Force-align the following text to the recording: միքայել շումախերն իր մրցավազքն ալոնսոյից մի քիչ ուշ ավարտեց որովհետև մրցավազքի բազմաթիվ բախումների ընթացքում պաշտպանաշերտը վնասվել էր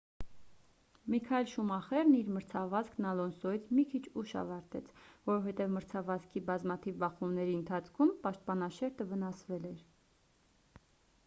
միքայել 1.13 1.49
շումախերն 1.49 2.15
իր 2.19 2.31
մրցավազքն 2.37 3.07
ալոնսոյից 3.09 3.67
մի 3.79 3.83
քիչ 3.91 4.01
ուշ 4.23 4.33
ավարտեց 4.41 4.89
որովհետև 5.29 5.71
մրցավազքի 5.75 6.45
բազմաթիվ 6.49 6.99
բախումների 7.05 7.55
ընթացքում 7.61 8.17
պաշտպանաշերտը 8.27 9.11
վնասվել 9.15 9.71
էր 9.77 9.89